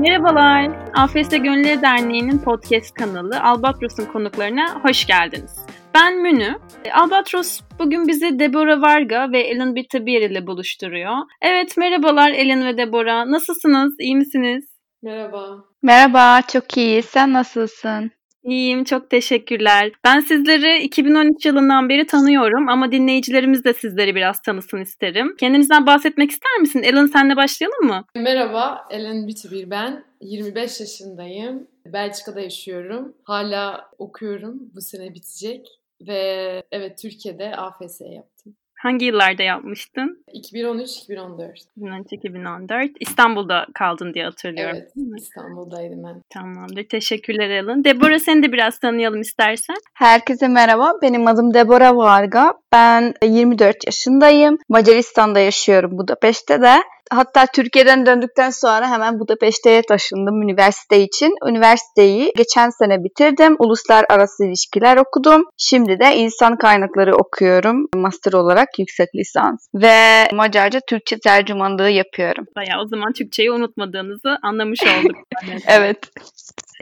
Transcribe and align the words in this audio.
Merhabalar, 0.00 0.70
AFS 0.94 1.30
Gönülleri 1.30 1.82
Derneği'nin 1.82 2.38
podcast 2.38 2.94
kanalı 2.94 3.42
Albatros'un 3.42 4.04
konuklarına 4.04 4.80
hoş 4.82 5.06
geldiniz. 5.06 5.66
Ben 5.94 6.22
Münü. 6.22 6.58
Albatros 6.92 7.60
bugün 7.78 8.08
bizi 8.08 8.38
Deborah 8.38 8.82
Varga 8.82 9.32
ve 9.32 9.40
Ellen 9.40 9.74
Bittabir 9.74 10.20
ile 10.20 10.46
buluşturuyor. 10.46 11.16
Evet, 11.42 11.76
merhabalar 11.76 12.30
Ellen 12.30 12.66
ve 12.66 12.78
Deborah. 12.78 13.26
Nasılsınız? 13.26 13.94
İyi 14.00 14.16
misiniz? 14.16 14.64
Merhaba. 15.02 15.64
Merhaba, 15.82 16.42
çok 16.42 16.76
iyi. 16.76 17.02
Sen 17.02 17.32
nasılsın? 17.32 18.10
İyiyim, 18.42 18.84
çok 18.84 19.10
teşekkürler. 19.10 19.92
Ben 20.04 20.20
sizleri 20.20 20.82
2013 20.82 21.46
yılından 21.46 21.88
beri 21.88 22.06
tanıyorum 22.06 22.68
ama 22.68 22.92
dinleyicilerimiz 22.92 23.64
de 23.64 23.74
sizleri 23.74 24.14
biraz 24.14 24.42
tanısın 24.42 24.80
isterim. 24.80 25.36
Kendinizden 25.40 25.86
bahsetmek 25.86 26.30
ister 26.30 26.58
misin? 26.60 26.82
Ellen 26.82 27.06
senle 27.06 27.36
başlayalım 27.36 27.86
mı? 27.86 28.04
Merhaba, 28.14 28.88
Ellen 28.90 29.26
Bitibir 29.26 29.70
ben. 29.70 30.04
25 30.20 30.80
yaşındayım. 30.80 31.68
Belçika'da 31.86 32.40
yaşıyorum. 32.40 33.14
Hala 33.24 33.90
okuyorum. 33.98 34.70
Bu 34.74 34.80
sene 34.80 35.14
bitecek. 35.14 35.66
Ve 36.00 36.62
evet 36.72 36.98
Türkiye'de 36.98 37.56
AFS 37.56 38.00
yaptım. 38.00 38.56
Hangi 38.82 39.06
yıllarda 39.06 39.42
yapmıştın? 39.42 40.24
2013-2014. 40.34 41.52
2013-2014. 41.78 42.88
İstanbul'da 43.00 43.66
kaldın 43.74 44.14
diye 44.14 44.24
hatırlıyorum. 44.24 44.76
Evet, 44.76 44.92
İstanbul'daydım 45.18 46.04
ben. 46.04 46.22
Tamamdır. 46.30 46.88
Teşekkürler 46.88 47.62
Alan. 47.62 47.84
Deborah 47.84 48.18
seni 48.18 48.42
de 48.42 48.52
biraz 48.52 48.78
tanıyalım 48.78 49.20
istersen. 49.20 49.76
Herkese 49.94 50.48
merhaba. 50.48 50.92
Benim 51.02 51.26
adım 51.26 51.54
Deborah 51.54 51.96
Varga. 51.96 52.54
Ben 52.72 53.14
24 53.22 53.86
yaşındayım. 53.86 54.58
Macaristan'da 54.68 55.40
yaşıyorum 55.40 55.98
Budapeşte 55.98 56.62
de. 56.62 56.74
Hatta 57.10 57.46
Türkiye'den 57.46 58.06
döndükten 58.06 58.50
sonra 58.50 58.90
hemen 58.90 59.20
Budapeşte'ye 59.20 59.82
taşındım 59.82 60.42
üniversite 60.42 61.02
için. 61.02 61.34
Üniversiteyi 61.48 62.32
geçen 62.36 62.70
sene 62.70 63.04
bitirdim. 63.04 63.56
Uluslararası 63.58 64.44
ilişkiler 64.44 64.96
okudum. 64.96 65.44
Şimdi 65.56 66.00
de 66.00 66.16
insan 66.16 66.56
kaynakları 66.56 67.16
okuyorum. 67.16 67.88
Master 67.94 68.32
olarak 68.32 68.78
yüksek 68.78 69.08
lisans. 69.14 69.66
Ve 69.74 70.28
Macarca 70.32 70.80
Türkçe 70.88 71.18
tercümanlığı 71.18 71.90
yapıyorum. 71.90 72.46
Bayağı 72.56 72.82
o 72.82 72.88
zaman 72.88 73.12
Türkçeyi 73.12 73.52
unutmadığınızı 73.52 74.38
anlamış 74.42 74.80
olduk. 74.82 75.16
evet. 75.66 75.98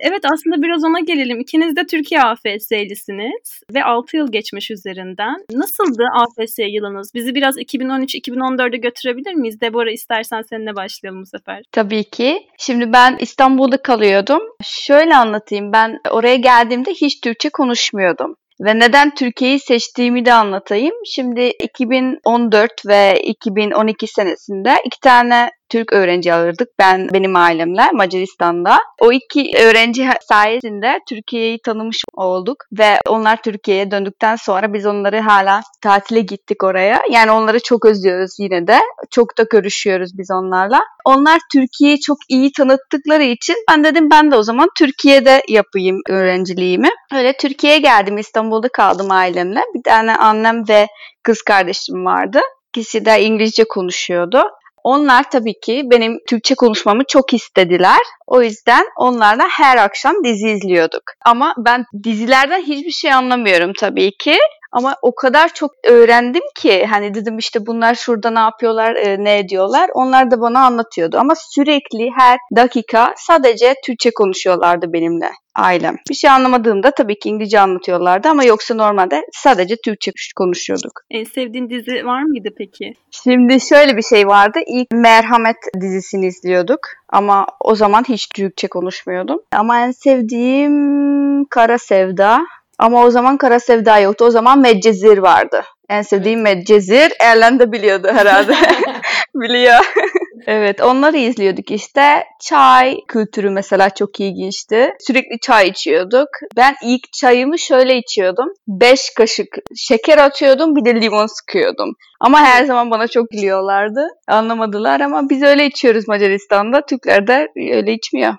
Evet 0.00 0.24
aslında 0.24 0.62
biraz 0.62 0.84
ona 0.84 1.00
gelelim. 1.00 1.40
İkiniz 1.40 1.76
de 1.76 1.86
Türkiye 1.86 2.22
AFS'lisiniz 2.22 3.60
ve 3.74 3.84
6 3.84 4.16
yıl 4.16 4.32
geçmiş 4.32 4.70
üzerinden. 4.70 5.36
Nasıldı 5.52 6.02
AFS 6.12 6.58
yılınız? 6.58 7.10
Bizi 7.14 7.34
biraz 7.34 7.58
2013-2014'e 7.58 8.78
götürebilir 8.78 9.34
miyiz? 9.34 9.60
Deborah 9.60 9.92
istersen 9.92 10.42
seninle 10.42 10.76
başlayalım 10.76 11.22
bu 11.22 11.26
sefer. 11.26 11.62
Tabii 11.72 12.04
ki. 12.04 12.40
Şimdi 12.58 12.92
ben 12.92 13.16
İstanbul'da 13.20 13.82
kalıyordum. 13.82 14.40
Şöyle 14.64 15.16
anlatayım. 15.16 15.72
Ben 15.72 15.98
oraya 16.10 16.36
geldiğimde 16.36 16.90
hiç 16.90 17.20
Türkçe 17.20 17.48
konuşmuyordum. 17.48 18.34
Ve 18.60 18.78
neden 18.78 19.14
Türkiye'yi 19.14 19.60
seçtiğimi 19.60 20.24
de 20.24 20.32
anlatayım. 20.32 20.94
Şimdi 21.06 21.52
2014 21.62 22.70
ve 22.86 23.20
2012 23.22 24.06
senesinde 24.06 24.74
iki 24.84 25.00
tane 25.00 25.50
Türk 25.68 25.92
öğrenci 25.92 26.32
alırdık. 26.32 26.68
Ben 26.78 27.08
benim 27.12 27.36
ailemle 27.36 27.90
Macaristan'da. 27.92 28.78
O 29.00 29.12
iki 29.12 29.52
öğrenci 29.64 30.08
sayesinde 30.28 31.00
Türkiye'yi 31.08 31.58
tanımış 31.62 32.04
olduk 32.14 32.56
ve 32.72 33.00
onlar 33.08 33.42
Türkiye'ye 33.42 33.90
döndükten 33.90 34.36
sonra 34.36 34.72
biz 34.72 34.86
onları 34.86 35.20
hala 35.20 35.60
tatile 35.82 36.20
gittik 36.20 36.64
oraya. 36.64 37.00
Yani 37.10 37.30
onları 37.30 37.60
çok 37.60 37.84
özlüyoruz 37.84 38.36
yine 38.38 38.66
de. 38.66 38.78
Çok 39.10 39.38
da 39.38 39.42
görüşüyoruz 39.50 40.18
biz 40.18 40.30
onlarla. 40.30 40.80
Onlar 41.04 41.40
Türkiye'yi 41.52 42.00
çok 42.00 42.18
iyi 42.28 42.52
tanıttıkları 42.52 43.22
için 43.22 43.56
ben 43.70 43.84
dedim 43.84 44.10
ben 44.10 44.30
de 44.30 44.36
o 44.36 44.42
zaman 44.42 44.68
Türkiye'de 44.78 45.42
yapayım 45.48 46.00
öğrenciliğimi. 46.08 46.90
Öyle 47.14 47.32
Türkiye'ye 47.32 47.78
geldim. 47.78 48.18
İstanbul'da 48.18 48.68
kaldım 48.68 49.10
ailemle. 49.10 49.60
Bir 49.74 49.82
tane 49.82 50.16
annem 50.16 50.68
ve 50.68 50.86
kız 51.22 51.42
kardeşim 51.42 52.04
vardı. 52.04 52.40
İkisi 52.68 53.04
de 53.04 53.22
İngilizce 53.22 53.64
konuşuyordu. 53.64 54.42
Onlar 54.84 55.30
tabii 55.30 55.60
ki 55.60 55.82
benim 55.84 56.18
Türkçe 56.28 56.54
konuşmamı 56.54 57.02
çok 57.08 57.34
istediler. 57.34 57.98
O 58.26 58.42
yüzden 58.42 58.84
onlarla 58.96 59.44
her 59.50 59.76
akşam 59.76 60.24
dizi 60.24 60.48
izliyorduk. 60.48 61.02
Ama 61.26 61.54
ben 61.58 61.84
dizilerden 62.04 62.62
hiçbir 62.62 62.90
şey 62.90 63.12
anlamıyorum 63.12 63.72
tabii 63.78 64.10
ki. 64.16 64.38
Ama 64.72 64.96
o 65.02 65.14
kadar 65.14 65.54
çok 65.54 65.70
öğrendim 65.84 66.42
ki 66.54 66.86
hani 66.86 67.14
dedim 67.14 67.38
işte 67.38 67.66
bunlar 67.66 67.94
şurada 67.94 68.30
ne 68.30 68.38
yapıyorlar, 68.38 68.96
e, 68.96 69.24
ne 69.24 69.38
ediyorlar. 69.38 69.90
Onlar 69.94 70.30
da 70.30 70.40
bana 70.40 70.66
anlatıyordu. 70.66 71.18
Ama 71.18 71.34
sürekli 71.36 72.10
her 72.16 72.38
dakika 72.56 73.14
sadece 73.16 73.74
Türkçe 73.84 74.10
konuşuyorlardı 74.10 74.92
benimle 74.92 75.30
ailem. 75.58 75.96
Bir 76.10 76.14
şey 76.14 76.30
anlamadığımda 76.30 76.90
tabii 76.90 77.18
ki 77.18 77.28
İngilizce 77.28 77.60
anlatıyorlardı 77.60 78.28
ama 78.28 78.44
yoksa 78.44 78.74
normalde 78.74 79.22
sadece 79.32 79.76
Türkçe 79.84 80.12
konuşuyorduk. 80.36 81.02
En 81.10 81.24
sevdiğin 81.24 81.70
dizi 81.70 82.06
var 82.06 82.22
mıydı 82.22 82.48
peki? 82.58 82.94
Şimdi 83.10 83.60
şöyle 83.60 83.96
bir 83.96 84.02
şey 84.02 84.26
vardı. 84.26 84.58
İlk 84.66 84.86
Merhamet 84.92 85.56
dizisini 85.80 86.26
izliyorduk 86.26 86.80
ama 87.08 87.46
o 87.60 87.74
zaman 87.74 88.04
hiç 88.08 88.28
Türkçe 88.28 88.68
konuşmuyordum. 88.68 89.40
Ama 89.52 89.80
en 89.80 89.90
sevdiğim 89.90 91.44
Kara 91.44 91.78
Sevda 91.78 92.46
ama 92.78 93.04
o 93.04 93.10
zaman 93.10 93.36
Kara 93.36 93.60
Sevda 93.60 93.98
yoktu. 93.98 94.24
O 94.24 94.30
zaman 94.30 94.58
Medcezir 94.58 95.18
vardı. 95.18 95.62
En 95.88 96.02
sevdiğim 96.02 96.42
Medcezir. 96.42 97.12
Erlen 97.20 97.58
de 97.58 97.72
biliyordu 97.72 98.08
herhalde. 98.12 98.54
Biliyor. 99.34 99.92
evet 100.46 100.80
onları 100.80 101.16
izliyorduk 101.16 101.70
işte. 101.70 102.24
Çay 102.40 102.96
kültürü 103.08 103.50
mesela 103.50 103.90
çok 103.90 104.20
ilginçti. 104.20 104.90
Sürekli 105.00 105.40
çay 105.40 105.68
içiyorduk. 105.68 106.28
Ben 106.56 106.74
ilk 106.84 107.12
çayımı 107.12 107.58
şöyle 107.58 107.96
içiyordum. 107.96 108.48
5 108.68 109.10
kaşık 109.16 109.56
şeker 109.76 110.18
atıyordum 110.18 110.76
bir 110.76 110.84
de 110.84 111.00
limon 111.00 111.26
sıkıyordum. 111.26 111.94
Ama 112.20 112.40
her 112.40 112.64
zaman 112.64 112.90
bana 112.90 113.08
çok 113.08 113.30
gülüyorlardı. 113.30 114.08
Anlamadılar 114.28 115.00
ama 115.00 115.30
biz 115.30 115.42
öyle 115.42 115.66
içiyoruz 115.66 116.08
Macaristan'da. 116.08 116.86
Türkler 116.86 117.26
de 117.26 117.48
öyle 117.56 117.92
içmiyor. 117.92 118.34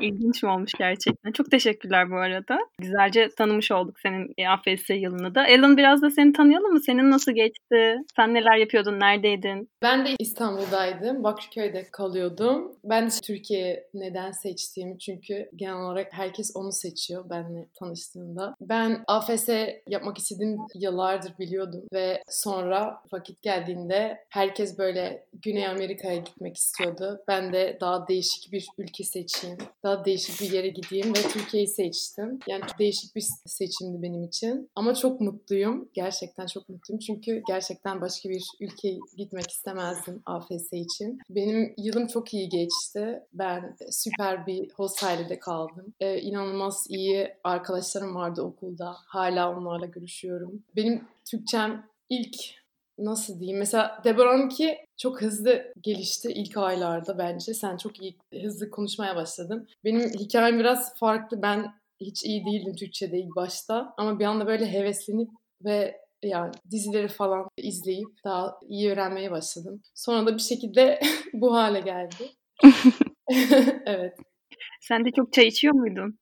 İlginç 0.00 0.44
olmuş 0.44 0.72
gerçekten. 0.78 1.32
Çok 1.32 1.50
teşekkürler 1.50 2.10
bu 2.10 2.16
arada. 2.16 2.58
Güzelce 2.78 3.28
tanımış 3.38 3.72
olduk 3.72 4.00
senin 4.00 4.34
AFS 4.48 4.90
yılını 4.90 5.34
da. 5.34 5.46
Ellen 5.46 5.76
biraz 5.76 6.02
da 6.02 6.10
seni 6.10 6.32
tanıyalım 6.32 6.72
mı? 6.72 6.80
Senin 6.80 7.10
nasıl 7.10 7.32
geçti? 7.32 7.96
Sen 8.16 8.34
neler 8.34 8.56
yapıyordun? 8.56 9.00
Neredeydin? 9.00 9.68
Ben 9.82 10.04
de 10.04 10.08
İstanbul'daydım. 10.18 11.24
Bakırköy'de 11.24 11.86
kalıyordum. 11.92 12.72
Ben 12.84 13.06
de 13.06 13.10
Türkiye 13.22 13.84
neden 13.94 14.30
seçtiğimi 14.30 14.98
çünkü 14.98 15.50
genel 15.56 15.76
olarak 15.76 16.06
herkes 16.10 16.52
onu 16.54 16.72
seçiyor 16.72 17.30
benle 17.30 17.68
tanıştığında. 17.78 18.54
Ben 18.60 19.04
AFS 19.06 19.48
yapmak 19.88 20.18
istediğim 20.18 20.58
yıllardır 20.74 21.38
biliyordum 21.38 21.82
ve 21.92 22.22
sonra 22.28 23.02
vakit 23.12 23.42
geldiğinde 23.42 24.18
herkes 24.28 24.78
böyle 24.78 25.26
Güney 25.42 25.66
Amerika'ya 25.66 26.16
gitmek 26.16 26.56
istiyordu. 26.56 27.20
Ben 27.28 27.52
de 27.52 27.78
daha 27.80 28.08
değişik 28.08 28.52
bir 28.52 28.66
ülke 28.78 29.04
seçeyim 29.04 29.58
daha 29.82 30.04
değişik 30.04 30.40
bir 30.40 30.52
yere 30.52 30.68
gideyim 30.68 31.08
ve 31.08 31.22
Türkiye'yi 31.22 31.68
seçtim. 31.68 32.38
Yani 32.48 32.62
çok 32.68 32.78
değişik 32.78 33.16
bir 33.16 33.24
seçimdi 33.46 34.02
benim 34.02 34.24
için. 34.24 34.70
Ama 34.74 34.94
çok 34.94 35.20
mutluyum. 35.20 35.88
Gerçekten 35.94 36.46
çok 36.46 36.68
mutluyum. 36.68 36.98
Çünkü 36.98 37.42
gerçekten 37.48 38.00
başka 38.00 38.28
bir 38.28 38.42
ülkeye 38.60 38.98
gitmek 39.16 39.50
istemezdim 39.50 40.22
AFS 40.26 40.72
için. 40.72 41.18
Benim 41.30 41.74
yılım 41.78 42.06
çok 42.06 42.34
iyi 42.34 42.48
geçti. 42.48 43.20
Ben 43.32 43.76
süper 43.90 44.46
bir 44.46 44.70
hostelde 44.70 45.38
kaldım. 45.38 45.94
Ee, 46.00 46.20
inanılmaz 46.20 46.86
iyi 46.88 47.34
arkadaşlarım 47.44 48.14
vardı 48.14 48.42
okulda. 48.42 48.96
Hala 49.06 49.58
onlarla 49.58 49.86
görüşüyorum. 49.86 50.62
Benim 50.76 51.04
Türkçem 51.30 51.86
ilk 52.08 52.59
nasıl 53.04 53.40
diyeyim? 53.40 53.58
Mesela 53.58 54.00
Deborah'ınki 54.04 54.78
çok 54.96 55.22
hızlı 55.22 55.72
gelişti 55.80 56.32
ilk 56.32 56.56
aylarda 56.56 57.18
bence. 57.18 57.54
Sen 57.54 57.76
çok 57.76 58.00
iyi 58.02 58.18
hızlı 58.42 58.70
konuşmaya 58.70 59.16
başladın. 59.16 59.68
Benim 59.84 60.00
hikayem 60.00 60.58
biraz 60.58 60.98
farklı. 60.98 61.42
Ben 61.42 61.66
hiç 62.00 62.24
iyi 62.24 62.44
değildim 62.44 62.74
Türkçe'de 62.74 63.18
ilk 63.18 63.36
başta. 63.36 63.94
Ama 63.96 64.18
bir 64.18 64.24
anda 64.24 64.46
böyle 64.46 64.72
heveslenip 64.72 65.30
ve 65.64 66.00
yani 66.22 66.52
dizileri 66.70 67.08
falan 67.08 67.48
izleyip 67.56 68.24
daha 68.24 68.58
iyi 68.68 68.90
öğrenmeye 68.90 69.30
başladım. 69.30 69.82
Sonra 69.94 70.26
da 70.26 70.34
bir 70.34 70.42
şekilde 70.42 71.00
bu 71.32 71.54
hale 71.54 71.80
geldi. 71.80 72.30
evet. 73.86 74.16
Sen 74.80 75.04
de 75.04 75.10
çok 75.10 75.32
çay 75.32 75.46
içiyor 75.46 75.74
muydun? 75.74 76.18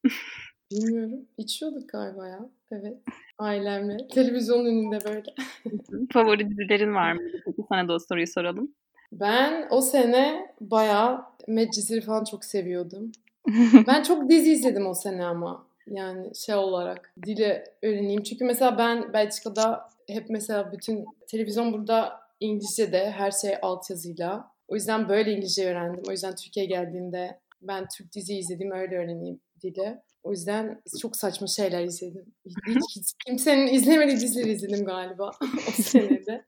Bilmiyorum. 0.73 1.29
İçiyorduk 1.39 1.89
galiba 1.89 2.29
ya. 2.29 2.51
Evet. 2.71 2.99
Ailemle. 3.39 3.97
Televizyon 4.09 4.65
önünde 4.65 4.99
böyle. 5.05 5.23
Favori 6.13 6.51
dizilerin 6.51 6.95
var 6.95 7.13
mı? 7.13 7.21
Peki 7.45 7.63
sana 7.69 7.89
da 7.89 7.93
o 7.93 7.99
soruyu 7.99 8.27
soralım. 8.27 8.75
Ben 9.13 9.69
o 9.71 9.81
sene 9.81 10.55
bayağı 10.61 11.25
Medcezir 11.49 12.03
falan 12.03 12.25
çok 12.25 12.45
seviyordum. 12.45 13.13
ben 13.87 14.03
çok 14.03 14.31
dizi 14.31 14.53
izledim 14.53 14.87
o 14.87 14.95
sene 14.95 15.25
ama. 15.25 15.67
Yani 15.87 16.37
şey 16.37 16.55
olarak 16.55 17.13
dili 17.27 17.65
öğreneyim. 17.83 18.23
Çünkü 18.23 18.45
mesela 18.45 18.79
ben 18.79 19.13
Belçika'da 19.13 19.89
hep 20.09 20.31
mesela 20.31 20.73
bütün 20.73 21.05
televizyon 21.27 21.73
burada 21.73 22.21
İngilizce 22.41 22.93
de 22.93 23.11
her 23.11 23.31
şey 23.31 23.55
altyazıyla. 23.63 24.51
O 24.69 24.75
yüzden 24.75 25.09
böyle 25.09 25.33
İngilizce 25.33 25.71
öğrendim. 25.71 26.03
O 26.09 26.11
yüzden 26.11 26.35
Türkiye'ye 26.35 26.69
geldiğimde 26.69 27.39
Ben 27.63 27.87
Türk 27.97 28.13
dizi 28.13 28.35
izledim 28.35 28.71
öyle 28.71 28.97
öğreneyim 28.97 29.41
dili. 29.63 29.99
O 30.23 30.31
yüzden 30.31 30.83
çok 31.01 31.17
saçma 31.17 31.47
şeyler 31.47 31.85
izledim. 31.85 32.35
Hiç, 32.47 32.97
hiç 32.97 33.13
kimsenin 33.27 33.67
izlemediği 33.67 34.21
dizileri 34.21 34.53
izledim 34.53 34.85
galiba 34.85 35.31
o 35.69 35.83
senede. 35.83 36.45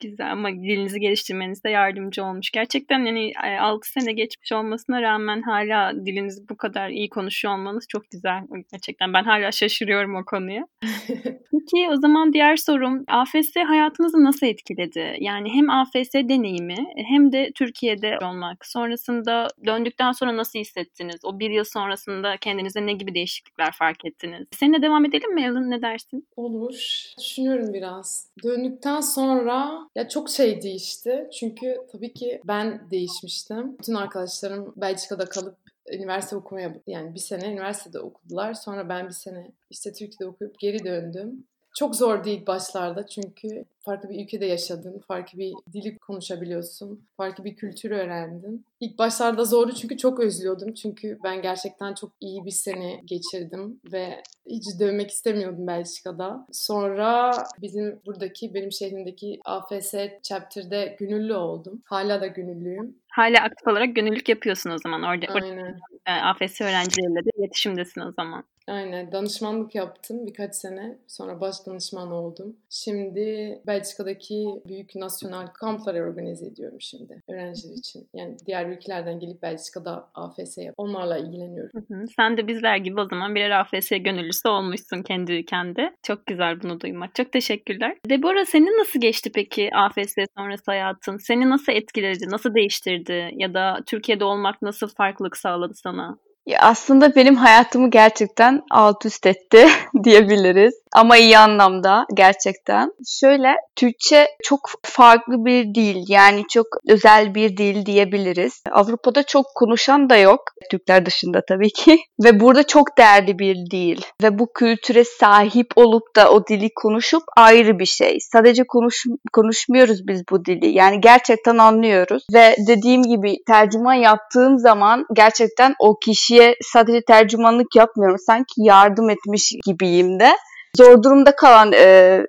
Güzel 0.00 0.32
ama 0.32 0.50
dilinizi 0.50 1.00
geliştirmenizde 1.00 1.70
yardımcı 1.70 2.24
olmuş. 2.24 2.50
Gerçekten 2.50 2.98
yani 3.04 3.32
6 3.60 3.88
e, 3.88 4.00
sene 4.00 4.12
geçmiş 4.12 4.52
olmasına 4.52 5.02
rağmen 5.02 5.42
hala 5.42 6.06
dilinizi 6.06 6.48
bu 6.48 6.56
kadar 6.56 6.88
iyi 6.88 7.08
konuşuyor 7.08 7.54
olmanız 7.54 7.86
çok 7.88 8.10
güzel. 8.10 8.42
Gerçekten 8.72 9.12
ben 9.12 9.24
hala 9.24 9.52
şaşırıyorum 9.52 10.14
o 10.14 10.24
konuya. 10.24 10.66
Peki 11.52 11.88
o 11.90 11.96
zaman 11.96 12.32
diğer 12.32 12.56
sorum 12.56 13.04
AFS 13.08 13.56
hayatınızı 13.66 14.24
nasıl 14.24 14.46
etkiledi? 14.46 15.16
Yani 15.20 15.54
hem 15.54 15.70
AFS 15.70 16.14
deneyimi 16.14 16.86
hem 16.96 17.32
de 17.32 17.50
Türkiye'de 17.54 18.18
olmak. 18.22 18.66
Sonrasında 18.66 19.48
döndükten 19.66 20.12
sonra 20.12 20.36
nasıl 20.36 20.58
hissettiniz? 20.58 21.20
O 21.24 21.38
bir 21.38 21.50
yıl 21.50 21.64
sonrasında 21.64 22.36
kendinize 22.36 22.86
ne 22.86 22.92
gibi 22.92 23.14
değişiklikler 23.14 23.72
fark 23.72 24.04
ettiniz? 24.04 24.48
Seninle 24.52 24.82
devam 24.82 25.04
edelim 25.04 25.34
mi 25.34 25.50
Alan 25.50 25.70
ne 25.70 25.82
dersin? 25.82 26.28
Olur. 26.36 26.74
Düşünüyorum 27.18 27.74
biraz. 27.74 28.30
Döndükten 28.44 29.00
sonra 29.00 29.88
ya 29.94 30.08
çok 30.08 30.30
şey 30.30 30.62
değişti. 30.62 31.28
Çünkü 31.32 31.76
tabii 31.92 32.12
ki 32.12 32.40
ben 32.44 32.90
değişmiştim. 32.90 33.78
Bütün 33.78 33.94
arkadaşlarım 33.94 34.72
Belçika'da 34.76 35.24
kalıp 35.24 35.56
üniversite 35.92 36.36
okumaya 36.36 36.74
yani 36.86 37.14
bir 37.14 37.20
sene 37.20 37.52
üniversitede 37.52 38.00
okudular. 38.00 38.54
Sonra 38.54 38.88
ben 38.88 39.08
bir 39.08 39.14
sene 39.14 39.50
işte 39.70 39.92
Türkiye'de 39.92 40.26
okuyup 40.26 40.58
geri 40.58 40.84
döndüm. 40.84 41.44
Çok 41.74 41.96
zor 41.96 42.24
değil 42.24 42.46
başlarda 42.46 43.06
çünkü 43.06 43.64
farklı 43.80 44.08
bir 44.08 44.24
ülkede 44.24 44.46
yaşadın, 44.46 44.98
farklı 45.08 45.38
bir 45.38 45.52
dili 45.72 45.98
konuşabiliyorsun, 45.98 47.00
farklı 47.16 47.44
bir 47.44 47.56
kültürü 47.56 47.94
öğrendin. 47.94 48.64
İlk 48.80 48.98
başlarda 48.98 49.44
zordu 49.44 49.72
çünkü 49.72 49.96
çok 49.96 50.20
özlüyordum. 50.20 50.74
Çünkü 50.74 51.18
ben 51.24 51.42
gerçekten 51.42 51.94
çok 51.94 52.10
iyi 52.20 52.44
bir 52.44 52.50
sene 52.50 53.00
geçirdim 53.04 53.80
ve 53.92 54.22
hiç 54.46 54.80
dönmek 54.80 55.10
istemiyordum 55.10 55.66
Belçika'da. 55.66 56.46
Sonra 56.52 57.32
bizim 57.62 58.00
buradaki, 58.06 58.54
benim 58.54 58.72
şehrimdeki 58.72 59.40
AFS 59.44 59.94
chapter'de 60.22 60.96
gönüllü 60.98 61.34
oldum. 61.34 61.82
Hala 61.84 62.20
da 62.20 62.26
gönüllüyüm. 62.26 62.96
Hala 63.08 63.42
aktif 63.42 63.68
olarak 63.68 63.96
gönüllülük 63.96 64.28
yapıyorsun 64.28 64.70
o 64.70 64.78
zaman. 64.78 65.02
Orada, 65.02 65.26
Aynen. 65.32 65.56
Orada, 65.56 65.78
e, 66.06 66.12
AFS 66.12 66.60
öğrencileriyle 66.60 67.24
de 67.24 67.30
iletişimdesin 67.38 68.00
o 68.00 68.12
zaman. 68.12 68.44
Aynen. 68.70 69.12
Danışmanlık 69.12 69.74
yaptım 69.74 70.26
birkaç 70.26 70.54
sene. 70.54 70.98
Sonra 71.08 71.40
baş 71.40 71.66
danışman 71.66 72.10
oldum. 72.12 72.56
Şimdi 72.70 73.58
Belçika'daki 73.66 74.62
büyük 74.68 74.94
nasyonel 74.94 75.46
kampları 75.46 76.02
organize 76.02 76.46
ediyorum 76.46 76.80
şimdi 76.80 77.22
öğrenciler 77.28 77.74
için. 77.74 78.08
Yani 78.14 78.36
diğer 78.46 78.66
ülkelerden 78.66 79.20
gelip 79.20 79.42
Belçika'da 79.42 80.08
AFS 80.14 80.58
yap. 80.58 80.74
Onlarla 80.76 81.18
ilgileniyorum. 81.18 81.70
Hı 81.88 81.94
hı. 81.94 82.04
Sen 82.16 82.36
de 82.36 82.46
bizler 82.46 82.76
gibi 82.76 83.00
o 83.00 83.08
zaman 83.08 83.34
birer 83.34 83.50
AFS 83.50 83.90
gönüllüsü 83.90 84.48
olmuşsun 84.48 85.02
kendi 85.02 85.32
ülkende. 85.32 85.96
Çok 86.02 86.26
güzel 86.26 86.62
bunu 86.62 86.80
duymak. 86.80 87.14
Çok 87.14 87.32
teşekkürler. 87.32 87.96
Debora 88.10 88.44
senin 88.44 88.80
nasıl 88.80 89.00
geçti 89.00 89.30
peki 89.34 89.70
AFS 89.74 90.14
sonrası 90.38 90.64
hayatın? 90.66 91.16
Seni 91.16 91.50
nasıl 91.50 91.72
etkiledi? 91.72 92.30
Nasıl 92.30 92.54
değiştirdi? 92.54 93.30
Ya 93.32 93.54
da 93.54 93.78
Türkiye'de 93.86 94.24
olmak 94.24 94.62
nasıl 94.62 94.88
farklılık 94.88 95.36
sağladı 95.36 95.74
sana? 95.74 96.18
Ya 96.46 96.58
aslında 96.60 97.14
benim 97.14 97.36
hayatımı 97.36 97.90
gerçekten 97.90 98.62
alt 98.70 99.06
üst 99.06 99.26
etti 99.26 99.68
diyebiliriz. 100.04 100.74
Ama 100.94 101.16
iyi 101.16 101.38
anlamda 101.38 102.06
gerçekten. 102.14 102.92
Şöyle 103.08 103.56
Türkçe 103.76 104.28
çok 104.42 104.70
farklı 104.82 105.44
bir 105.44 105.74
dil 105.74 106.04
yani 106.08 106.42
çok 106.50 106.66
özel 106.88 107.34
bir 107.34 107.56
dil 107.56 107.86
diyebiliriz. 107.86 108.62
Avrupa'da 108.72 109.22
çok 109.22 109.46
konuşan 109.54 110.10
da 110.10 110.16
yok. 110.16 110.40
Türkler 110.70 111.06
dışında 111.06 111.42
tabii 111.48 111.70
ki. 111.70 111.98
Ve 112.24 112.40
burada 112.40 112.62
çok 112.62 112.98
değerli 112.98 113.38
bir 113.38 113.56
dil. 113.70 114.00
Ve 114.22 114.38
bu 114.38 114.52
kültüre 114.52 115.04
sahip 115.04 115.66
olup 115.76 116.16
da 116.16 116.30
o 116.30 116.46
dili 116.46 116.68
konuşup 116.74 117.22
ayrı 117.36 117.78
bir 117.78 117.86
şey. 117.86 118.18
Sadece 118.20 118.64
konuş, 118.68 119.04
konuşmuyoruz 119.32 120.06
biz 120.06 120.22
bu 120.30 120.44
dili. 120.44 120.66
Yani 120.72 121.00
gerçekten 121.00 121.58
anlıyoruz. 121.58 122.24
Ve 122.34 122.56
dediğim 122.68 123.02
gibi 123.02 123.36
tercüman 123.46 123.94
yaptığım 123.94 124.58
zaman 124.58 125.06
gerçekten 125.14 125.74
o 125.78 125.98
kişiye 126.30 126.54
sadece 126.62 127.00
tercümanlık 127.00 127.76
yapmıyorum. 127.76 128.18
Sanki 128.26 128.54
yardım 128.56 129.10
etmiş 129.10 129.52
gibiyim 129.66 130.20
de 130.20 130.32
zor 130.76 131.02
durumda 131.02 131.36
kalan 131.36 131.72
e, 131.72 132.26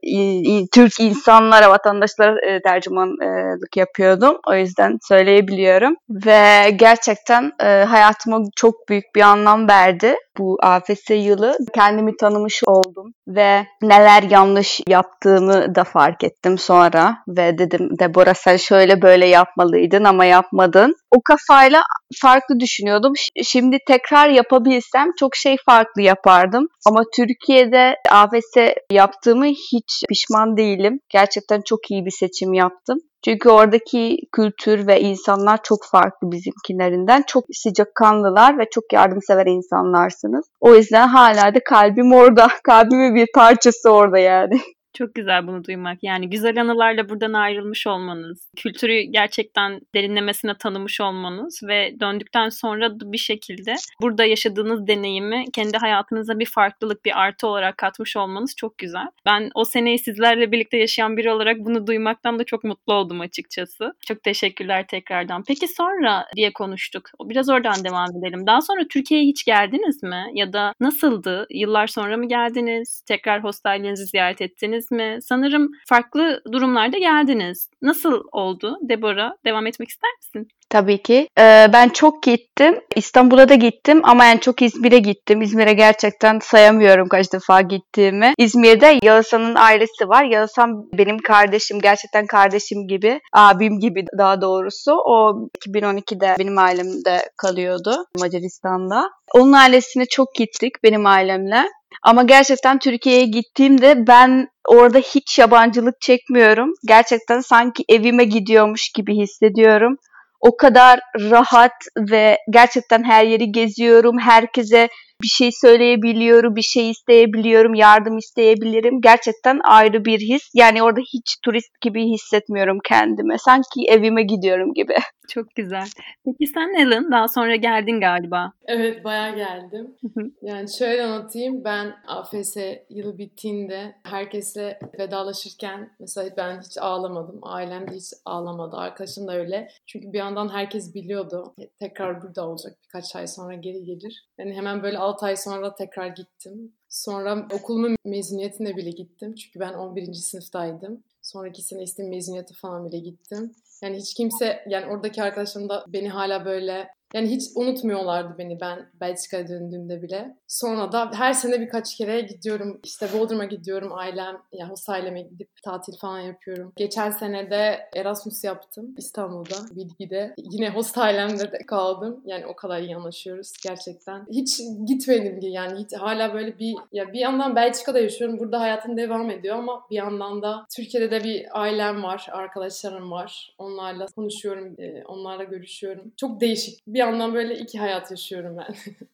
Türk 0.74 1.00
insanlara, 1.00 1.70
vatandaşlara 1.70 2.36
e, 2.48 2.62
tercümanlık 2.62 3.78
yapıyordum. 3.78 4.38
O 4.48 4.56
yüzden 4.56 4.98
söyleyebiliyorum. 5.08 5.96
Ve 6.10 6.70
gerçekten 6.76 7.52
e, 7.64 7.66
hayatıma 7.66 8.40
çok 8.56 8.90
büyük 8.90 9.16
bir 9.16 9.22
anlam 9.22 9.68
verdi 9.68 10.16
bu 10.38 10.58
AFS 10.62 11.10
yılı. 11.10 11.58
Kendimi 11.74 12.18
tanımış 12.18 12.62
oldum 12.68 13.14
ve 13.28 13.66
neler 13.82 14.24
yanlış 14.24 14.82
yaptığımı 14.88 15.76
da 15.76 15.84
fark 15.84 16.24
ettim 16.24 16.58
sonra. 16.58 17.18
Ve 17.28 17.58
dedim 17.58 17.90
Debora 18.00 18.34
sen 18.34 18.58
şöyle 18.58 19.02
böyle 19.02 19.28
yapmalıydın 19.28 20.04
ama 20.04 20.26
yapmadın. 20.26 20.96
O 21.12 21.22
kafayla 21.26 21.84
farklı 22.22 22.60
düşünüyordum. 22.60 23.14
Şimdi 23.44 23.78
tekrar 23.88 24.30
yapabilsem 24.30 25.08
çok 25.20 25.36
şey 25.36 25.56
farklı 25.66 26.02
yapardım. 26.02 26.68
Ama 26.88 27.04
Türkiye'de 27.16 27.96
AFS 28.12 28.74
yaptığımı 28.92 29.46
hiç 29.46 30.04
pişman 30.10 30.58
değilim. 30.58 31.00
Gerçekten 31.10 31.62
çok 31.66 31.92
iyi 31.92 32.06
bir 32.06 32.12
seçim 32.12 32.54
yaptım. 32.54 32.98
Çünkü 33.26 33.50
oradaki 33.50 34.18
kültür 34.32 34.88
ve 34.88 35.02
insanlar 35.02 35.64
çok 35.64 35.78
farklı 35.92 36.32
bizimkilerinden. 36.32 37.24
Çok 37.28 37.44
sıcakkanlılar 37.54 38.60
ve 38.60 38.64
çok 38.72 38.94
yardımsever 38.94 39.46
insanlarsınız. 39.46 40.46
O 40.60 40.76
yüzden 40.76 41.08
hala 41.08 41.56
da 41.56 41.60
kalbim 41.66 42.14
orada. 42.14 42.48
Kalbimin 42.64 43.16
bir 43.16 43.28
parçası 43.36 43.90
orada 43.90 44.20
yani. 44.20 44.62
Çok 44.94 45.16
güzel 45.16 45.48
bunu 45.48 45.64
duymak. 45.64 45.98
Yani 46.02 46.30
güzel 46.30 46.62
anılarla 46.62 47.10
buradan 47.10 47.34
ayrılmış 47.34 47.88
olmanız, 47.88 48.50
kültürü 48.58 49.02
gerçekten 49.02 49.82
derinlemesine 49.96 50.58
tanımış 50.58 51.02
olmanız 51.02 51.60
ve 51.64 51.96
döndükten 52.00 52.50
sonra 52.50 53.00
bir 53.00 53.18
şekilde 53.18 53.76
burada 54.02 54.26
yaşadığınız 54.26 54.88
deneyimi 54.88 55.46
kendi 55.54 55.78
hayatınıza 55.78 56.40
bir 56.40 56.46
farklılık, 56.46 57.06
bir 57.06 57.22
artı 57.22 57.48
olarak 57.48 57.78
katmış 57.78 58.18
olmanız 58.18 58.56
çok 58.56 58.78
güzel. 58.78 59.08
Ben 59.26 59.50
o 59.56 59.66
seneyi 59.66 60.00
sizlerle 60.00 60.52
birlikte 60.52 60.78
yaşayan 60.78 61.18
biri 61.18 61.32
olarak 61.32 61.58
bunu 61.60 61.88
duymaktan 61.88 62.40
da 62.40 62.44
çok 62.44 62.64
mutlu 62.64 62.94
oldum 62.94 63.22
açıkçası. 63.22 63.94
Çok 64.08 64.24
teşekkürler 64.24 64.88
tekrardan. 64.88 65.44
Peki 65.48 65.68
sonra 65.68 66.26
diye 66.36 66.54
konuştuk. 66.54 67.10
Biraz 67.24 67.50
oradan 67.50 67.84
devam 67.84 68.10
edelim. 68.18 68.48
Daha 68.48 68.62
sonra 68.62 68.88
Türkiye'ye 68.90 69.28
hiç 69.28 69.46
geldiniz 69.46 70.04
mi? 70.04 70.26
Ya 70.34 70.54
da 70.54 70.74
nasıldı? 70.80 71.48
Yıllar 71.50 71.88
sonra 71.88 72.18
mı 72.18 72.28
geldiniz? 72.28 73.04
Tekrar 73.08 73.44
hostellerinizi 73.44 74.06
ziyaret 74.06 74.42
ettiniz 74.42 74.81
geldiniz 74.82 74.92
mi? 74.92 75.20
Sanırım 75.22 75.72
farklı 75.88 76.42
durumlarda 76.52 76.98
geldiniz. 76.98 77.70
Nasıl 77.82 78.24
oldu 78.32 78.78
Debora? 78.90 79.36
Devam 79.46 79.68
etmek 79.68 79.90
ister 79.90 80.10
misin? 80.18 80.48
Tabii 80.70 81.04
ki. 81.04 81.28
Ee, 81.40 81.68
ben 81.74 81.90
çok 81.90 82.24
gittim. 82.24 82.80
İstanbul'a 82.96 83.50
da 83.50 83.56
gittim 83.56 84.02
ama 84.04 84.26
en 84.26 84.38
çok 84.38 84.62
İzmir'e 84.62 85.00
gittim. 85.00 85.42
İzmir'e 85.42 85.74
gerçekten 85.74 86.40
sayamıyorum 86.40 87.08
kaç 87.08 87.34
defa 87.34 87.62
gittiğimi. 87.62 88.34
İzmir'de 88.38 89.00
Yağızhan'ın 89.04 89.56
ailesi 89.56 90.10
var. 90.10 90.24
Yağızhan 90.24 90.90
benim 90.98 91.18
kardeşim. 91.18 91.80
Gerçekten 91.80 92.26
kardeşim 92.28 92.88
gibi. 92.88 93.20
Abim 93.34 93.80
gibi 93.80 94.06
daha 94.18 94.42
doğrusu. 94.42 94.92
O 94.94 95.48
2012'de 95.68 96.36
benim 96.40 96.58
ailemde 96.58 97.30
kalıyordu 97.38 98.06
Macaristan'da. 98.20 99.10
Onun 99.34 99.54
ailesine 99.54 100.06
çok 100.06 100.36
gittik 100.36 100.74
benim 100.84 101.06
ailemle. 101.06 101.64
Ama 102.04 102.24
gerçekten 102.24 102.80
Türkiye'ye 102.80 103.26
gittiğimde 103.26 104.08
ben 104.08 104.48
orada 104.68 104.98
hiç 105.00 105.40
yabancılık 105.40 106.02
çekmiyorum. 106.02 106.74
Gerçekten 106.88 107.40
sanki 107.40 107.84
evime 107.90 108.24
gidiyormuş 108.24 108.90
gibi 108.96 109.16
hissediyorum. 109.16 109.98
O 110.42 110.58
kadar 110.58 111.00
rahat 111.18 111.72
ve 111.98 112.38
gerçekten 112.50 113.04
her 113.04 113.26
yeri 113.26 113.52
geziyorum. 113.52 114.20
Herkese 114.20 114.90
bir 115.22 115.28
şey 115.28 115.52
söyleyebiliyorum, 115.52 116.56
bir 116.56 116.62
şey 116.62 116.90
isteyebiliyorum, 116.90 117.74
yardım 117.74 118.18
isteyebilirim. 118.18 119.02
Gerçekten 119.02 119.60
ayrı 119.64 120.06
bir 120.06 120.20
his. 120.20 120.42
Yani 120.54 120.84
orada 120.84 121.00
hiç 121.00 121.38
turist 121.44 121.82
gibi 121.82 122.04
hissetmiyorum 122.10 122.78
kendimi. 122.84 123.40
Sanki 123.40 123.82
evime 123.88 124.24
gidiyorum 124.24 124.74
gibi. 124.74 124.96
Çok 125.34 125.56
güzel. 125.56 125.88
Peki 126.26 126.48
sen 126.48 126.86
Ellen 126.86 127.12
daha 127.12 127.28
sonra 127.28 127.56
geldin 127.56 128.00
galiba. 128.00 128.52
Evet 128.66 129.04
bayağı 129.04 129.36
geldim. 129.36 129.96
yani 130.42 130.74
şöyle 130.78 131.04
anlatayım. 131.04 131.64
Ben 131.64 131.96
AFS 132.08 132.58
yılı 132.90 133.18
bittiğinde 133.18 133.96
herkesle 134.04 134.80
vedalaşırken 135.00 135.90
mesela 136.00 136.30
ben 136.38 136.62
hiç 136.62 136.78
ağlamadım. 136.78 137.40
Ailem 137.42 137.88
de 137.88 137.96
hiç 137.96 138.14
ağlamadı. 138.26 138.76
Arkadaşım 138.76 139.28
da 139.28 139.36
öyle. 139.36 139.68
Çünkü 139.86 140.14
bir 140.14 140.18
yandan 140.18 140.50
herkes 140.50 140.96
biliyordu. 140.96 141.56
Tekrar 141.80 142.22
burada 142.22 142.48
olacak 142.48 142.78
birkaç 142.84 143.16
ay 143.16 143.28
sonra 143.28 143.54
geri 143.54 143.84
gelir. 143.84 144.30
Yani 144.38 144.54
hemen 144.54 144.84
böyle 144.84 144.98
6 144.98 145.26
ay 145.26 145.36
sonra 145.36 145.76
tekrar 145.76 146.08
gittim. 146.08 146.74
Sonra 146.90 147.48
okulumun 147.54 147.96
mezuniyetine 148.06 148.76
bile 148.78 148.90
gittim. 148.90 149.36
Çünkü 149.36 149.60
ben 149.60 149.74
11. 149.74 150.14
sınıftaydım. 150.14 151.04
Sonraki 151.32 151.62
sene 151.62 151.84
işte 151.84 152.04
mezuniyete 152.04 152.54
falan 152.54 152.86
bile 152.86 153.00
gittim. 153.00 153.56
Yani 153.84 153.98
hiç 153.98 154.14
kimse 154.14 154.64
yani 154.68 154.86
oradaki 154.86 155.24
arkadaşlarım 155.24 155.70
da 155.70 155.86
beni 155.88 156.10
hala 156.10 156.46
böyle 156.46 156.88
Yani 157.14 157.30
hiç 157.30 157.44
unutmuyorlardı 157.56 158.38
beni 158.38 158.62
ben 158.62 158.90
Belçika'ya 159.02 159.48
döndüğümde 159.48 160.02
bile. 160.02 160.36
Sonra 160.48 160.92
da 160.92 161.12
her 161.14 161.34
sene 161.34 161.62
birkaç 161.62 161.96
kere 161.98 162.22
gidiyorum. 162.22 162.80
İşte 162.84 163.08
Bodrum'a 163.14 163.46
gidiyorum 163.46 163.94
ailem, 163.94 164.38
ya 164.54 164.70
host 164.70 164.90
aileme 164.90 165.22
gidip 165.22 165.50
tatil 165.64 165.98
falan 165.98 166.20
yapıyorum. 166.20 166.74
Geçen 166.76 167.12
sene 167.12 167.50
de 167.52 167.80
Erasmus 167.96 168.44
yaptım 168.44 168.96
İstanbul'da, 168.98 169.56
Bilgi'de. 169.76 170.34
Yine 170.38 170.70
host 170.70 170.98
ailemde 170.98 171.52
de 171.52 171.58
kaldım. 171.68 172.22
Yani 172.26 172.46
o 172.46 172.56
kadar 172.56 172.82
iyi 172.82 172.96
anlaşıyoruz 172.96 173.54
gerçekten. 173.64 174.26
Hiç 174.32 174.62
gitmedim 174.88 175.40
ki 175.40 175.48
yani 175.48 175.80
hiç 175.80 175.94
hala 175.94 176.34
böyle 176.34 176.60
bir 176.60 176.76
ya 176.92 177.14
bir 177.14 177.20
yandan 177.20 177.56
Belçika'da 177.56 178.00
yaşıyorum. 178.00 178.40
Burada 178.40 178.60
hayatım 178.60 178.98
devam 178.98 179.30
ediyor 179.30 179.56
ama 179.56 179.84
bir 179.92 179.96
yandan 179.96 180.42
da 180.42 180.66
Türkiye'de 180.76 181.12
de 181.12 181.24
bir 181.24 181.62
ailem 181.62 182.04
var, 182.04 182.28
arkadaşlarım 182.32 183.12
var. 183.12 183.56
Onlarla 183.58 184.06
konuşuyorum, 184.06 184.76
e, 184.80 185.04
onlarla 185.04 185.44
görüşüyorum. 185.44 186.12
Çok 186.18 186.42
değişik. 186.42 186.80
Bir 186.88 187.01
yandan 187.02 187.34
böyle 187.34 187.56
iki 187.56 187.80
hayat 187.80 188.12
yaşıyorum 188.12 188.58
ben. 188.58 188.76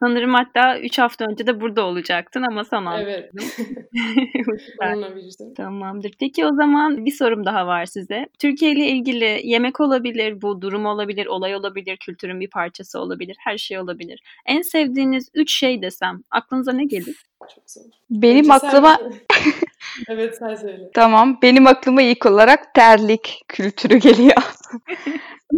Sanırım 0.00 0.34
hatta 0.34 0.78
3 0.78 0.98
hafta 0.98 1.24
önce 1.24 1.46
de 1.46 1.60
burada 1.60 1.84
olacaktın 1.84 2.42
ama 2.42 2.64
sana 2.64 3.00
Evet. 3.00 3.30
Tamamdır. 5.56 6.12
Peki 6.20 6.46
o 6.46 6.54
zaman 6.54 7.06
bir 7.06 7.10
sorum 7.10 7.46
daha 7.46 7.66
var 7.66 7.86
size. 7.86 8.26
Türkiye 8.38 8.72
ile 8.72 8.86
ilgili 8.86 9.40
yemek 9.44 9.80
olabilir, 9.80 10.42
bu 10.42 10.62
durum 10.62 10.86
olabilir, 10.86 11.26
olay 11.26 11.54
olabilir, 11.54 11.96
kültürün 11.96 12.40
bir 12.40 12.50
parçası 12.50 13.00
olabilir, 13.00 13.36
her 13.40 13.58
şey 13.58 13.78
olabilir. 13.78 14.22
En 14.46 14.62
sevdiğiniz 14.62 15.28
3 15.34 15.54
şey 15.54 15.82
desem 15.82 16.22
aklınıza 16.30 16.72
ne 16.72 16.84
gelir? 16.84 17.16
Çok 17.54 17.70
zor. 17.70 17.82
Benim 18.10 18.38
Önce 18.38 18.48
sen 18.48 18.68
aklıma 18.68 18.96
söyle. 18.96 19.14
evet 20.08 20.36
sen 20.38 20.54
söyle. 20.54 20.90
tamam 20.94 21.38
benim 21.42 21.66
aklıma 21.66 22.02
ilk 22.02 22.26
olarak 22.26 22.74
terlik 22.74 23.44
kültürü 23.48 23.96
geliyor. 23.96 24.42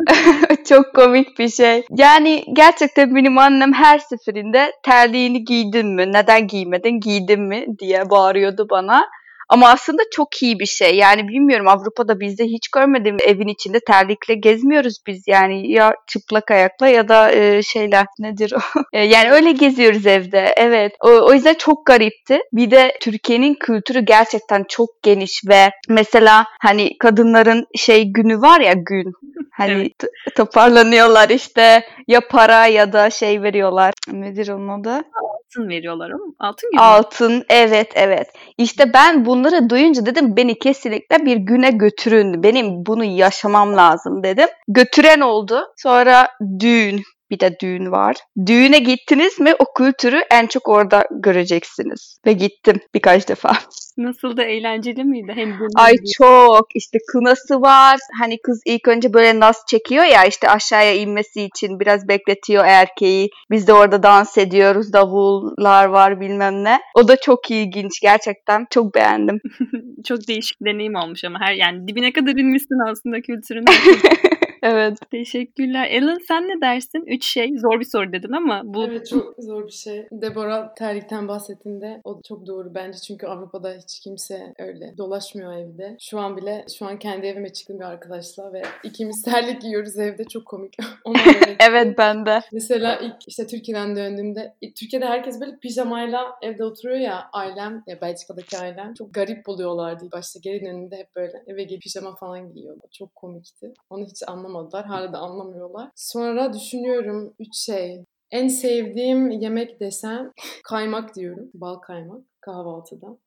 Çok 0.69 0.95
komik 0.95 1.39
bir 1.39 1.49
şey. 1.49 1.85
Yani 1.97 2.45
gerçekten 2.53 3.15
benim 3.15 3.39
annem 3.39 3.73
her 3.73 3.99
seferinde 3.99 4.73
terliğini 4.83 5.45
giydin 5.45 5.87
mi? 5.87 6.13
Neden 6.13 6.47
giymedin? 6.47 7.01
Giydin 7.01 7.41
mi? 7.41 7.67
diye 7.79 8.11
bağırıyordu 8.11 8.67
bana. 8.71 9.07
Ama 9.51 9.69
aslında 9.69 10.03
çok 10.13 10.43
iyi 10.43 10.59
bir 10.59 10.67
şey. 10.67 10.97
Yani 10.97 11.29
bilmiyorum 11.29 11.69
Avrupa'da 11.69 12.21
bizde 12.21 12.45
hiç 12.45 12.69
görmedim 12.69 13.17
evin 13.27 13.49
içinde 13.49 13.81
terlikle 13.87 14.35
gezmiyoruz 14.35 14.97
biz. 15.07 15.25
Yani 15.27 15.73
ya 15.73 15.95
çıplak 16.07 16.51
ayakla 16.51 16.89
ya 16.89 17.09
da 17.09 17.33
e, 17.33 17.63
şeyler 17.63 18.07
nedir 18.19 18.53
o? 18.57 18.81
E, 18.93 19.05
yani 19.05 19.31
öyle 19.31 19.53
geziyoruz 19.53 20.07
evde. 20.07 20.55
Evet. 20.57 20.93
O, 21.01 21.09
o 21.09 21.33
yüzden 21.33 21.55
çok 21.55 21.87
garipti. 21.87 22.41
Bir 22.53 22.71
de 22.71 22.97
Türkiye'nin 23.01 23.55
kültürü 23.55 24.01
gerçekten 24.01 24.65
çok 24.69 25.03
geniş 25.03 25.43
ve 25.49 25.71
mesela 25.89 26.45
hani 26.61 26.99
kadınların 26.99 27.67
şey 27.77 28.05
günü 28.05 28.41
var 28.41 28.61
ya 28.61 28.73
gün. 28.73 29.13
Hani 29.61 29.73
Evet. 29.73 29.99
t- 29.99 30.09
toparlanıyorlar 30.37 31.29
işte 31.29 31.85
ya 32.09 32.21
para 32.29 32.67
ya 32.67 32.93
da 32.93 33.11
şey 33.11 33.43
veriyorlar. 33.43 33.95
Nedir 34.13 34.49
onun 34.49 34.81
adı? 34.81 34.91
Altın 34.91 35.69
veriyorlar 35.69 36.11
ama 36.11 36.25
altın 36.39 36.71
gibi. 36.71 36.81
Altın, 36.81 37.45
evet 37.49 37.93
evet. 37.95 38.29
İşte 38.59 38.93
ben 38.93 39.27
bunları 39.27 39.71
duyunca 39.71 40.07
dedim 40.07 40.37
beni 40.37 40.59
kesinlikle 40.59 41.27
bir 41.27 41.37
güne 41.37 41.71
götürün. 41.71 42.43
Benim 42.43 42.87
bunu 42.87 43.05
yaşamam 43.05 43.77
lazım 43.77 44.23
dedim. 44.23 44.49
Götüren 44.69 45.21
oldu. 45.21 45.73
Sonra 45.77 46.29
düğün. 46.61 47.03
Bir 47.31 47.41
de 47.41 47.57
düğün 47.61 47.93
var. 47.93 48.17
Düğüne 48.47 48.79
gittiniz 48.79 49.41
mi 49.41 49.55
o 49.59 49.65
kültürü 49.75 50.21
en 50.31 50.47
çok 50.47 50.69
orada 50.69 51.05
göreceksiniz. 51.11 52.19
Ve 52.27 52.33
gittim 52.33 52.81
birkaç 52.95 53.29
defa. 53.29 53.53
Nasıl 53.99 54.37
da 54.37 54.45
eğlenceli 54.45 55.05
miydi? 55.05 55.33
Hem 55.35 55.59
Ay 55.75 55.95
çok 56.19 56.67
işte 56.75 56.99
kınası 57.13 57.61
var. 57.61 57.99
Hani 58.19 58.39
kız 58.43 58.61
ilk 58.67 58.89
önce 58.89 59.13
böyle 59.13 59.41
nas 59.41 59.57
çekiyor 59.69 60.05
ya 60.05 60.25
işte 60.25 60.51
aşağıya 60.51 60.95
inmesi 60.95 61.43
için 61.43 61.81
biraz 61.81 62.09
bekletiyor 62.09 62.65
erkeği. 62.65 63.31
Biz 63.51 63.67
de 63.67 63.73
orada 63.73 64.03
dans 64.03 64.39
ediyoruz. 64.39 64.93
Davullar 64.93 65.85
var 65.85 66.21
bilmem 66.21 66.65
ne. 66.65 66.81
O 66.95 67.09
da 67.09 67.17
çok 67.17 67.51
ilginç 67.51 68.01
gerçekten. 68.03 68.67
Çok 68.71 68.95
beğendim. 68.95 69.41
çok 70.05 70.29
değişik 70.29 70.59
deneyim 70.61 70.95
olmuş 70.95 71.25
ama 71.25 71.41
her 71.41 71.53
yani 71.53 71.89
dibine 71.89 72.13
kadar 72.13 72.33
inmişsin 72.33 72.91
aslında 72.91 73.21
kültürün. 73.21 73.65
Evet. 74.63 74.99
Teşekkürler. 75.11 76.01
Alan 76.03 76.19
sen 76.29 76.49
ne 76.49 76.61
dersin? 76.61 77.05
Üç 77.07 77.25
şey. 77.25 77.59
Zor 77.59 77.81
bir 77.81 77.85
soru 77.85 78.13
dedin 78.13 78.33
ama 78.33 78.63
bu 78.65 78.85
Evet 78.85 79.09
çok 79.09 79.35
zor 79.39 79.67
bir 79.67 79.73
şey. 79.73 80.07
Deborah 80.13 80.75
terlikten 80.75 81.29
bahsettiğinde 81.29 82.01
o 82.05 82.21
çok 82.29 82.47
doğru 82.47 82.75
bence 82.75 82.99
çünkü 82.99 83.27
Avrupa'da 83.27 83.73
hiç 83.83 84.01
kimse 84.01 84.55
öyle 84.59 84.95
dolaşmıyor 84.99 85.53
evde. 85.53 85.97
Şu 86.01 86.19
an 86.19 86.37
bile 86.37 86.65
şu 86.79 86.87
an 86.87 86.99
kendi 86.99 87.27
evime 87.27 87.53
çıktım 87.53 87.79
bir 87.79 87.85
arkadaşla 87.85 88.53
ve 88.53 88.63
ikimiz 88.85 89.23
terlik 89.25 89.61
giyiyoruz 89.63 89.99
evde 89.99 90.25
çok 90.25 90.47
komik. 90.47 90.77
Öyle. 91.07 91.57
Evet 91.71 91.99
ben 91.99 92.27
de. 92.27 92.41
Mesela 92.53 92.99
ilk 92.99 93.17
işte 93.27 93.47
Türkiye'den 93.47 93.97
döndüğümde 93.97 94.55
Türkiye'de 94.77 95.07
herkes 95.07 95.41
böyle 95.41 95.57
pijamayla 95.57 96.39
evde 96.43 96.65
oturuyor 96.65 96.99
ya 96.99 97.29
ailem 97.33 97.83
ya 97.87 98.01
Belçika'daki 98.01 98.59
ailem 98.59 98.95
çok 98.95 99.15
garip 99.15 99.47
buluyorlardı 99.47 100.09
başta 100.13 100.41
geri 100.43 100.61
döndüğümde 100.61 100.97
hep 100.97 101.17
böyle 101.17 101.43
eve 101.47 101.63
gelip 101.63 101.83
pijama 101.83 102.15
falan 102.15 102.53
giyiyorlar. 102.53 102.91
Çok 102.99 103.15
komikti. 103.15 103.73
Onu 103.91 104.05
hiç 104.05 104.23
anlamadılar. 104.51 104.87
Hala 104.87 105.13
da 105.13 105.19
anlamıyorlar. 105.19 105.91
Sonra 105.95 106.53
düşünüyorum 106.53 107.35
üç 107.39 107.57
şey. 107.57 108.05
En 108.31 108.49
sevdiğim 108.49 109.31
yemek 109.31 109.81
desem 109.81 110.33
kaymak 110.65 111.17
diyorum. 111.17 111.51
Bal 111.55 111.75
kaymak 111.75 112.25
kahvaltıda. 112.41 113.19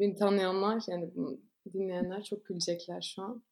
Beni 0.00 0.16
tanıyanlar 0.16 0.82
yani 0.88 1.10
dinleyenler 1.74 2.22
çok 2.22 2.44
gülecekler 2.44 3.12
şu 3.14 3.22
an. 3.22 3.42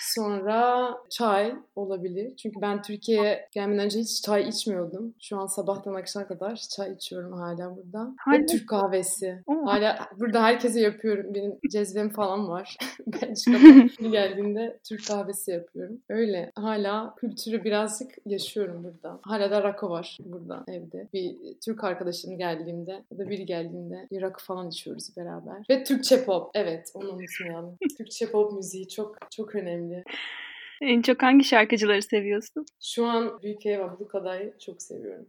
Sonra 0.00 0.94
çay 1.10 1.54
olabilir. 1.76 2.36
Çünkü 2.36 2.60
ben 2.60 2.82
Türkiye'ye 2.82 3.48
gelmeden 3.52 3.84
önce 3.84 4.00
hiç 4.00 4.22
çay 4.22 4.48
içmiyordum. 4.48 5.14
Şu 5.20 5.38
an 5.38 5.46
sabahtan 5.46 5.94
akşama 5.94 6.26
kadar 6.26 6.56
çay 6.76 6.92
içiyorum 6.92 7.32
hala 7.32 7.76
burada. 7.76 8.14
Hala? 8.18 8.38
Ve 8.38 8.46
Türk 8.46 8.68
kahvesi. 8.68 9.42
Oo. 9.46 9.66
Hala 9.66 9.98
burada 10.18 10.42
herkese 10.42 10.80
yapıyorum. 10.80 11.34
Benim 11.34 11.58
cezvem 11.72 12.10
falan 12.10 12.48
var. 12.48 12.76
Belçika'da 13.06 14.08
geldiğinde 14.08 14.78
Türk 14.88 15.06
kahvesi 15.06 15.50
yapıyorum. 15.50 16.00
Öyle. 16.08 16.52
Hala 16.54 17.14
kültürü 17.14 17.64
birazcık 17.64 18.10
yaşıyorum 18.26 18.84
burada. 18.84 19.18
Hala 19.22 19.50
da 19.50 19.62
rakı 19.62 19.90
var 19.90 20.18
burada 20.24 20.64
evde. 20.68 21.08
Bir 21.12 21.36
Türk 21.64 21.84
arkadaşım 21.84 22.38
geldiğimde 22.38 23.04
ya 23.10 23.18
da 23.18 23.30
biri 23.30 23.46
geldiğinde 23.46 24.06
bir 24.10 24.22
rakı 24.22 24.44
falan 24.44 24.68
içiyoruz 24.68 25.16
beraber. 25.16 25.66
Ve 25.70 25.84
Türkçe 25.84 26.24
pop. 26.24 26.50
Evet 26.54 26.92
onu 26.94 27.18
unutmayalım. 27.40 27.78
Türkçe 27.98 28.30
pop 28.30 28.52
müziği 28.52 28.88
çok 28.88 29.16
çok 29.30 29.54
önemli. 29.54 30.04
en 30.80 31.02
çok 31.02 31.22
hangi 31.22 31.44
şarkıcıları 31.44 32.02
seviyorsun? 32.02 32.64
Şu 32.80 33.06
an 33.06 33.42
Büyük 33.42 33.66
Ev 33.66 33.80
Ablukada'yı 33.80 34.54
çok 34.58 34.82
seviyorum. 34.82 35.26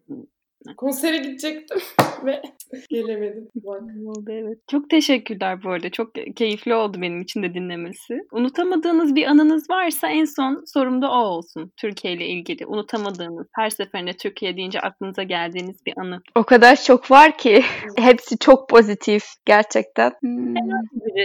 Konsere 0.77 1.17
gidecektim 1.17 1.77
ve 2.25 2.41
gelemedim. 2.89 3.47
Bak. 3.55 3.81
Oldu 4.07 4.31
evet. 4.31 4.57
Çok 4.67 4.89
teşekkürler 4.89 5.63
bu 5.63 5.69
arada. 5.69 5.89
Çok 5.89 6.11
keyifli 6.35 6.75
oldu 6.75 7.01
benim 7.01 7.21
için 7.21 7.43
de 7.43 7.53
dinlemesi. 7.53 8.19
Unutamadığınız 8.31 9.15
bir 9.15 9.25
anınız 9.25 9.69
varsa 9.69 10.09
en 10.09 10.25
son 10.25 10.63
sorum 10.73 11.01
da 11.01 11.11
o 11.11 11.15
olsun. 11.15 11.71
Türkiye 11.77 12.13
ile 12.13 12.27
ilgili. 12.27 12.65
Unutamadığınız, 12.65 13.47
her 13.55 13.69
seferinde 13.69 14.13
Türkiye 14.13 14.57
deyince 14.57 14.79
aklınıza 14.79 15.23
geldiğiniz 15.23 15.85
bir 15.85 15.93
anı. 15.97 16.21
O 16.35 16.43
kadar 16.43 16.75
çok 16.75 17.11
var 17.11 17.37
ki. 17.37 17.63
Hepsi 17.97 18.37
çok 18.37 18.69
pozitif 18.69 19.23
gerçekten. 19.45 20.11
Hmm. 20.21 20.55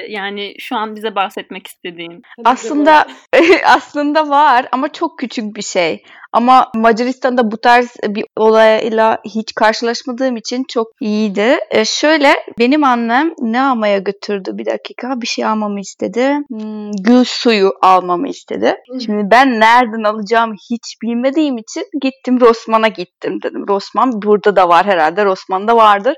Yani 0.09 0.55
şu 0.59 0.76
an 0.76 0.97
bize 0.97 1.14
bahsetmek 1.14 1.67
istediğin. 1.67 2.23
Aslında 2.45 3.07
aslında 3.67 4.29
var 4.29 4.69
ama 4.73 4.93
çok 4.93 5.19
küçük 5.19 5.57
bir 5.57 5.62
şey. 5.62 6.03
Ama 6.35 6.71
Macaristan'da 6.75 7.50
bu 7.50 7.57
tarz 7.57 7.97
bir 8.09 8.25
olayla 8.37 9.19
hiç 9.25 9.55
karşılaşmadığım 9.55 10.37
için 10.37 10.64
çok 10.69 10.87
iyiydi. 11.00 11.59
E, 11.71 11.85
şöyle 11.85 12.35
benim 12.59 12.85
annem 12.85 13.35
ne 13.38 13.62
almaya 13.62 13.99
götürdü 13.99 14.50
bir 14.55 14.67
dakika 14.67 15.21
bir 15.21 15.26
şey 15.26 15.45
almamı 15.45 15.81
istedi. 15.81 16.37
Hmm, 16.49 16.93
gül 16.93 17.25
suyu 17.25 17.73
almamı 17.83 18.29
istedi. 18.29 18.75
Şimdi 19.05 19.31
ben 19.31 19.61
nereden 19.61 20.03
alacağımı 20.03 20.55
hiç 20.71 20.97
bilmediğim 21.03 21.59
için 21.59 21.85
gittim 22.03 22.41
Rossmann'a 22.41 22.88
gittim 22.88 23.43
dedim. 23.43 23.69
Rossmann 23.69 24.23
burada 24.23 24.57
da 24.57 24.69
var 24.69 24.87
herhalde 24.87 25.25
Rossmann'da 25.25 25.76
vardır. 25.76 26.14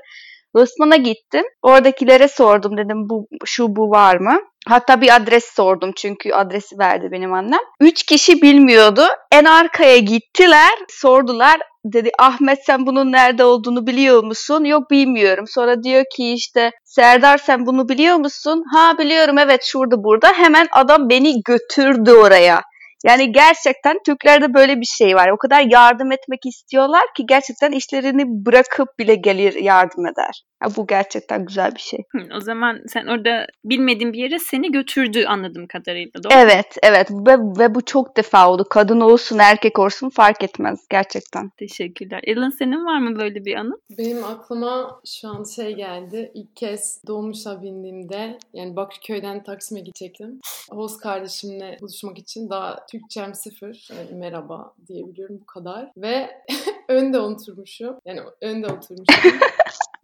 Rossmann'a 0.57 0.95
gittim. 0.95 1.43
Oradakilere 1.61 2.27
sordum 2.27 2.77
dedim 2.77 3.09
bu 3.09 3.27
şu 3.45 3.75
bu 3.75 3.89
var 3.91 4.17
mı? 4.17 4.39
Hatta 4.67 5.01
bir 5.01 5.15
adres 5.15 5.45
sordum 5.55 5.91
çünkü 5.95 6.31
adresi 6.31 6.79
verdi 6.79 7.07
benim 7.11 7.33
annem. 7.33 7.59
Üç 7.79 8.03
kişi 8.03 8.41
bilmiyordu. 8.41 9.01
En 9.31 9.45
arkaya 9.45 9.97
gittiler, 9.97 10.73
sordular. 10.89 11.57
Dedi 11.93 12.11
Ahmet 12.19 12.65
sen 12.65 12.85
bunun 12.85 13.11
nerede 13.11 13.43
olduğunu 13.43 13.87
biliyor 13.87 14.23
musun? 14.23 14.63
Yok 14.63 14.91
bilmiyorum. 14.91 15.45
Sonra 15.47 15.83
diyor 15.83 16.03
ki 16.15 16.33
işte 16.33 16.71
Serdar 16.85 17.37
sen 17.37 17.65
bunu 17.65 17.89
biliyor 17.89 18.15
musun? 18.15 18.63
Ha 18.73 18.97
biliyorum 18.97 19.37
evet 19.37 19.63
şurada 19.63 20.03
burada. 20.03 20.33
Hemen 20.33 20.67
adam 20.71 21.09
beni 21.09 21.33
götürdü 21.45 22.11
oraya. 22.11 22.61
Yani 23.07 23.31
gerçekten 23.31 23.97
Türklerde 24.05 24.53
böyle 24.53 24.81
bir 24.81 24.85
şey 24.85 25.15
var. 25.15 25.29
O 25.29 25.37
kadar 25.37 25.61
yardım 25.61 26.11
etmek 26.11 26.45
istiyorlar 26.45 27.03
ki 27.17 27.25
gerçekten 27.25 27.71
işlerini 27.71 28.23
bırakıp 28.45 28.99
bile 28.99 29.15
gelir 29.15 29.53
yardım 29.53 30.05
eder. 30.05 30.43
Ya 30.63 30.69
bu 30.75 30.87
gerçekten 30.87 31.45
güzel 31.45 31.75
bir 31.75 31.79
şey. 31.79 31.99
Hı, 32.11 32.19
o 32.37 32.39
zaman 32.39 32.79
sen 32.87 33.07
orada 33.07 33.47
bilmediğin 33.65 34.13
bir 34.13 34.19
yere 34.19 34.39
seni 34.39 34.71
götürdü 34.71 35.25
anladığım 35.25 35.67
kadarıyla. 35.67 36.23
Doğru? 36.23 36.33
Evet, 36.33 36.77
evet 36.83 37.11
ve, 37.11 37.37
ve 37.59 37.75
bu 37.75 37.85
çok 37.85 38.17
defa 38.17 38.51
oldu. 38.51 38.65
Kadın 38.69 38.99
olsun, 38.99 39.37
erkek 39.39 39.79
olsun 39.79 40.09
fark 40.09 40.43
etmez 40.43 40.79
gerçekten. 40.89 41.49
Teşekkürler. 41.57 42.19
Ellen 42.23 42.49
senin 42.49 42.85
var 42.85 42.99
mı 42.99 43.19
böyle 43.19 43.45
bir 43.45 43.55
anın? 43.55 43.81
Benim 43.97 44.23
aklıma 44.23 45.01
şu 45.05 45.27
an 45.27 45.43
şey 45.43 45.75
geldi. 45.75 46.31
İlk 46.33 46.55
kez 46.55 47.01
dolmuşa 47.07 47.61
bindiğimde 47.61 48.37
yani 48.53 48.75
Bakırköy'den 48.75 49.43
Taksim'e 49.43 49.79
gidecektim. 49.79 50.39
Hoz 50.71 50.97
kardeşimle 50.97 51.77
buluşmak 51.81 52.17
için 52.17 52.49
daha 52.49 52.85
Türkçem 52.97 53.33
sıfır. 53.33 53.87
Yani 53.97 54.19
merhaba 54.19 54.73
diyebiliyorum 54.87 55.39
bu 55.41 55.45
kadar. 55.45 55.91
Ve 55.97 56.29
önde 56.87 57.19
oturmuşum. 57.19 57.99
Yani 58.05 58.19
önde 58.41 58.67
oturmuşum. 58.67 59.39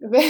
Ve 0.00 0.22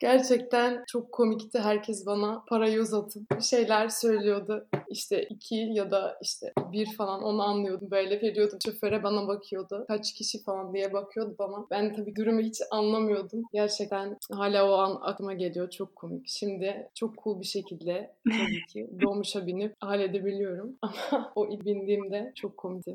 gerçekten 0.00 0.84
çok 0.86 1.12
komikti. 1.12 1.58
Herkes 1.58 2.06
bana 2.06 2.44
parayı 2.48 2.80
uzatıp 2.80 3.22
bir 3.36 3.42
şeyler 3.42 3.88
söylüyordu. 3.88 4.66
İşte 4.88 5.22
iki 5.22 5.54
ya 5.54 5.90
da 5.90 6.18
işte 6.22 6.52
bir 6.72 6.96
falan 6.96 7.22
onu 7.22 7.42
anlıyordum. 7.42 7.90
Böyle 7.90 8.20
veriyordum. 8.22 8.58
Şoföre 8.64 9.02
bana 9.02 9.28
bakıyordu. 9.28 9.84
Kaç 9.88 10.12
kişi 10.12 10.42
falan 10.42 10.74
diye 10.74 10.92
bakıyordu 10.92 11.34
bana. 11.38 11.66
Ben 11.70 11.92
tabii 11.94 12.16
durumu 12.16 12.40
hiç 12.40 12.60
anlamıyordum. 12.70 13.42
Gerçekten 13.52 14.16
hala 14.32 14.70
o 14.70 14.72
an 14.72 14.98
aklıma 15.02 15.34
geliyor. 15.34 15.70
Çok 15.70 15.96
komik. 15.96 16.28
Şimdi 16.28 16.88
çok 16.94 17.24
cool 17.24 17.40
bir 17.40 17.46
şekilde 17.46 18.14
tabii 18.28 18.66
ki 18.72 18.90
dolmuşa 19.02 19.46
binip 19.46 19.74
halledebiliyorum. 19.80 20.76
Ama 20.82 21.32
o 21.34 21.46
ilk 21.46 21.64
bindiğimde 21.64 22.32
çok 22.34 22.56
komikti. 22.56 22.94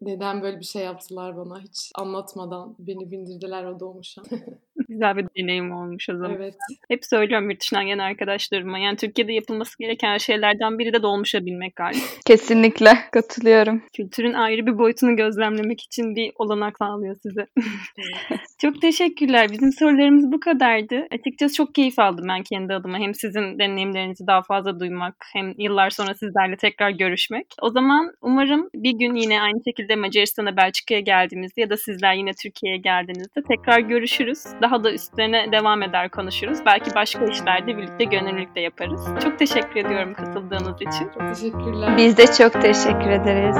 Neden 0.00 0.42
böyle 0.42 0.60
bir 0.60 0.64
şey 0.64 0.82
yaptılar 0.82 1.36
bana 1.36 1.60
hiç 1.60 1.92
anlatmadan 1.94 2.76
beni 2.78 3.10
bindirdiler 3.10 3.64
o 3.64 3.80
dolmuşa. 3.80 4.22
Güzel 4.96 5.16
bir 5.16 5.26
deneyim 5.38 5.72
olmuş 5.72 6.08
o 6.08 6.16
zaman. 6.16 6.36
evet. 6.36 6.54
Hep 6.88 7.04
söylüyorum 7.04 7.50
yurt 7.50 7.60
dışından 7.60 7.86
gelen 7.86 7.98
arkadaşlarıma. 7.98 8.78
Yani 8.78 8.96
Türkiye'de 8.96 9.32
yapılması 9.32 9.78
gereken 9.78 10.18
şeylerden 10.18 10.78
biri 10.78 10.92
de 10.92 11.02
dolmuşa 11.02 11.46
binmek 11.46 11.76
galiba. 11.76 12.04
Kesinlikle 12.26 12.90
katılıyorum. 13.12 13.82
Kültürün 13.96 14.32
ayrı 14.32 14.66
bir 14.66 14.78
boyutunu 14.78 15.16
gözlemlemek 15.16 15.82
için 15.82 16.16
bir 16.16 16.32
olanak 16.36 16.78
sağlıyor 16.78 17.16
size. 17.22 17.46
çok 18.60 18.80
teşekkürler. 18.80 19.52
Bizim 19.52 19.72
sorularımız 19.72 20.32
bu 20.32 20.40
kadardı. 20.40 21.06
Açıkçası 21.10 21.54
çok 21.54 21.74
keyif 21.74 21.98
aldım 21.98 22.24
ben 22.28 22.42
kendi 22.42 22.74
adıma. 22.74 22.98
Hem 22.98 23.14
sizin 23.14 23.58
deneyimlerinizi 23.58 24.26
daha 24.26 24.42
fazla 24.42 24.80
duymak 24.80 25.14
hem 25.32 25.54
yıllar 25.58 25.90
sonra 25.90 26.14
sizlerle 26.14 26.56
tekrar 26.56 26.90
görüşmek. 26.90 27.46
O 27.62 27.70
zaman 27.70 28.12
umarım 28.22 28.70
bir 28.74 28.92
gün 28.92 29.14
yine 29.14 29.42
aynı 29.42 29.60
şekilde 29.64 29.96
Macaristan'a, 29.96 30.56
Belçika'ya 30.56 31.00
geldiğimizde 31.00 31.60
ya 31.60 31.70
da 31.70 31.76
sizler 31.76 32.14
yine 32.14 32.30
Türkiye'ye 32.42 32.78
geldiğinizde 32.78 33.42
tekrar 33.48 33.78
görüşürüz. 33.78 34.44
Daha 34.62 34.84
da 34.84 34.85
üstlerine 34.92 35.52
devam 35.52 35.82
eder 35.82 36.08
konuşuruz. 36.08 36.58
Belki 36.66 36.94
başka 36.94 37.24
işlerde 37.24 37.78
birlikte 37.78 38.04
gönüllülükte 38.04 38.60
yaparız. 38.60 39.06
Çok 39.22 39.38
teşekkür 39.38 39.76
ediyorum 39.76 40.14
katıldığınız 40.14 40.76
için. 40.80 41.10
Çok 41.14 41.34
teşekkürler. 41.34 41.96
Biz 41.96 42.16
de 42.16 42.26
çok 42.26 42.62
teşekkür 42.62 43.10
ederiz. 43.10 43.56